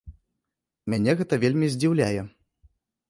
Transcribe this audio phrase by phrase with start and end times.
[0.93, 2.21] Мяне гэта вельмі здзіўляе.